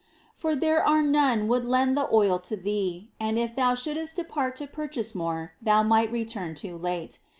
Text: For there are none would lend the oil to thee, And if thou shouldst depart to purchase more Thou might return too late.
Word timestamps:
For 0.33 0.55
there 0.55 0.83
are 0.83 1.03
none 1.03 1.47
would 1.47 1.63
lend 1.63 1.95
the 1.95 2.09
oil 2.11 2.39
to 2.39 2.55
thee, 2.57 3.11
And 3.19 3.37
if 3.37 3.55
thou 3.55 3.75
shouldst 3.75 4.15
depart 4.15 4.55
to 4.55 4.65
purchase 4.65 5.13
more 5.13 5.53
Thou 5.61 5.83
might 5.83 6.11
return 6.11 6.55
too 6.55 6.75
late. 6.79 7.19